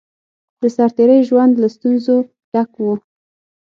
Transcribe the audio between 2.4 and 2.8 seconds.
ډک